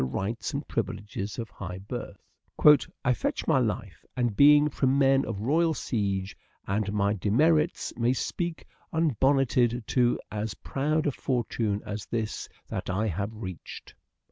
[0.03, 2.17] rights and privileges of high birth:"
[3.05, 6.35] I fetch my life and being From men of royal siege,
[6.65, 13.05] and my demerits May speak unbonneted to as proud a fortune As this that I
[13.09, 13.93] have reached."